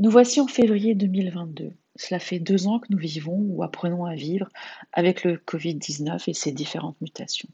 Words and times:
Nous 0.00 0.10
voici 0.10 0.40
en 0.40 0.46
février 0.46 0.94
2022. 0.94 1.74
Cela 1.94 2.18
fait 2.18 2.38
deux 2.38 2.66
ans 2.66 2.78
que 2.78 2.86
nous 2.88 2.96
vivons 2.96 3.36
ou 3.36 3.62
apprenons 3.62 4.06
à 4.06 4.14
vivre 4.14 4.48
avec 4.94 5.24
le 5.24 5.36
Covid-19 5.36 6.22
et 6.26 6.32
ses 6.32 6.52
différentes 6.52 6.98
mutations. 7.02 7.50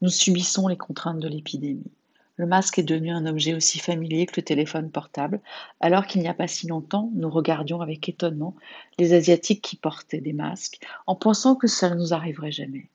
Nous 0.00 0.08
subissons 0.08 0.68
les 0.68 0.76
contraintes 0.76 1.18
de 1.18 1.26
l'épidémie. 1.26 1.90
Le 2.36 2.46
masque 2.46 2.78
est 2.78 2.84
devenu 2.84 3.10
un 3.10 3.26
objet 3.26 3.54
aussi 3.54 3.80
familier 3.80 4.26
que 4.26 4.34
le 4.36 4.44
téléphone 4.44 4.92
portable, 4.92 5.40
alors 5.80 6.06
qu'il 6.06 6.20
n'y 6.20 6.28
a 6.28 6.34
pas 6.34 6.46
si 6.46 6.68
longtemps, 6.68 7.10
nous 7.16 7.28
regardions 7.28 7.80
avec 7.80 8.08
étonnement 8.08 8.54
les 9.00 9.12
Asiatiques 9.12 9.60
qui 9.60 9.74
portaient 9.74 10.20
des 10.20 10.32
masques, 10.32 10.78
en 11.08 11.16
pensant 11.16 11.56
que 11.56 11.66
ça 11.66 11.90
ne 11.90 11.96
nous 11.96 12.14
arriverait 12.14 12.52
jamais. 12.52 12.88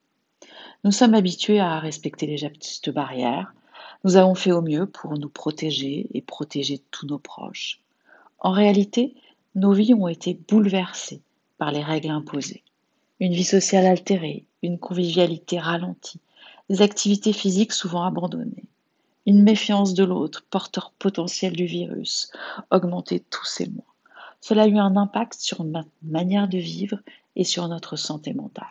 Nous 0.86 0.92
sommes 0.92 1.16
habitués 1.16 1.60
à 1.60 1.80
respecter 1.80 2.28
les 2.28 2.38
gestes 2.38 2.92
barrières. 2.92 3.54
Nous 4.06 4.16
avons 4.16 4.36
fait 4.36 4.54
au 4.54 4.62
mieux 4.62 4.86
pour 4.86 5.20
nous 5.20 5.28
protéger 5.28 6.08
et 6.14 6.22
protéger 6.22 6.80
tous 6.92 7.08
nos 7.08 7.20
proches. 7.20 7.82
En 8.46 8.52
réalité, 8.52 9.16
nos 9.56 9.74
vies 9.74 9.96
ont 9.96 10.08
été 10.08 10.40
bouleversées 10.48 11.24
par 11.58 11.72
les 11.72 11.82
règles 11.82 12.12
imposées. 12.12 12.62
Une 13.20 13.34
vie 13.34 13.44
sociale 13.44 13.88
altérée, 13.88 14.46
une 14.62 14.78
convivialité 14.78 15.58
ralentie, 15.58 16.20
des 16.70 16.84
activités 16.84 17.34
physiques 17.34 17.74
souvent 17.74 18.04
abandonnées, 18.04 18.66
une 19.26 19.42
méfiance 19.42 19.96
de 19.96 20.04
l'autre, 20.04 20.46
porteur 20.52 20.94
potentiel 21.00 21.54
du 21.54 21.66
virus, 21.66 22.32
augmentée 22.70 23.24
tous 23.32 23.46
ces 23.46 23.68
mois. 23.68 23.96
Cela 24.42 24.62
a 24.62 24.68
eu 24.68 24.78
un 24.78 24.96
impact 24.96 25.40
sur 25.40 25.64
notre 25.64 25.90
manière 26.04 26.48
de 26.48 26.60
vivre 26.60 27.00
et 27.36 27.46
sur 27.46 27.68
notre 27.68 27.96
santé 27.96 28.36
mentale. 28.36 28.68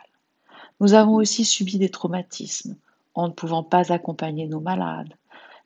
Nous 0.79 0.93
avons 0.93 1.15
aussi 1.15 1.43
subi 1.43 1.77
des 1.77 1.89
traumatismes, 1.89 2.77
en 3.13 3.27
ne 3.27 3.33
pouvant 3.33 3.63
pas 3.63 3.91
accompagner 3.91 4.47
nos 4.47 4.61
malades, 4.61 5.15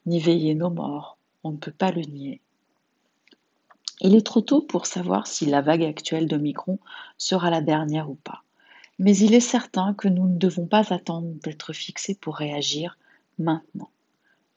ni 0.08 0.20
veiller 0.20 0.56
nos 0.56 0.72
morts, 0.72 1.20
on 1.44 1.52
ne 1.52 1.58
peut 1.58 1.72
pas 1.72 1.92
le 1.92 2.02
nier. 2.02 2.42
Il 4.02 4.16
est 4.16 4.26
trop 4.26 4.42
tôt 4.42 4.62
pour 4.62 4.86
savoir 4.86 5.28
si 5.28 5.46
la 5.46 5.62
vague 5.62 5.84
actuelle 5.84 6.28
d'Omicron 6.28 6.80
sera 7.18 7.50
la 7.50 7.62
dernière 7.62 8.10
ou 8.10 8.16
pas. 8.16 8.44
Mais 8.98 9.16
il 9.18 9.34
est 9.34 9.40
certain 9.40 9.94
que 9.94 10.08
nous 10.08 10.28
ne 10.28 10.38
devons 10.38 10.66
pas 10.66 10.94
attendre 10.94 11.34
d'être 11.44 11.74
fixés 11.74 12.16
pour 12.16 12.36
réagir 12.36 12.98
maintenant 13.38 13.90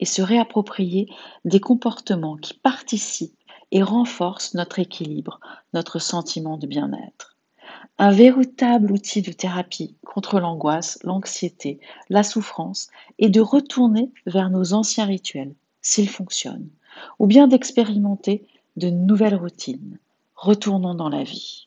et 0.01 0.05
se 0.05 0.23
réapproprier 0.23 1.09
des 1.45 1.61
comportements 1.61 2.37
qui 2.37 2.55
participent 2.55 3.39
et 3.71 3.83
renforcent 3.83 4.55
notre 4.55 4.79
équilibre, 4.79 5.41
notre 5.75 5.99
sentiment 5.99 6.57
de 6.57 6.67
bien-être. 6.67 7.37
Un 7.99 8.11
véritable 8.11 8.91
outil 8.91 9.23
de 9.23 9.33
thérapie 9.33 9.97
contre 10.05 10.41
l'angoisse, 10.41 10.99
l'anxiété, 11.05 11.79
la 12.11 12.23
souffrance 12.23 12.89
est 13.19 13.29
de 13.29 13.41
retourner 13.41 14.11
vers 14.27 14.51
nos 14.51 14.73
anciens 14.73 15.07
rituels, 15.07 15.55
s'ils 15.81 16.09
fonctionnent, 16.09 16.69
ou 17.19 17.27
bien 17.27 17.47
d'expérimenter 17.47 18.47
de 18.77 18.91
nouvelles 18.91 19.35
routines. 19.35 19.99
Retournons 20.35 20.95
dans 20.95 21.09
la 21.09 21.25
vie. 21.25 21.67